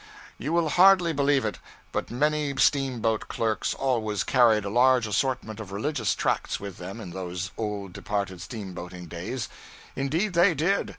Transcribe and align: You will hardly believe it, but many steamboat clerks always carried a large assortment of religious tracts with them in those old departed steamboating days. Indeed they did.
You 0.39 0.51
will 0.51 0.69
hardly 0.69 1.13
believe 1.13 1.45
it, 1.45 1.59
but 1.91 2.09
many 2.09 2.55
steamboat 2.57 3.27
clerks 3.27 3.75
always 3.75 4.23
carried 4.23 4.65
a 4.65 4.69
large 4.71 5.05
assortment 5.05 5.59
of 5.59 5.71
religious 5.71 6.15
tracts 6.15 6.59
with 6.59 6.77
them 6.77 6.99
in 6.99 7.11
those 7.11 7.51
old 7.55 7.93
departed 7.93 8.39
steamboating 8.41 9.07
days. 9.09 9.47
Indeed 9.95 10.33
they 10.33 10.55
did. 10.55 10.89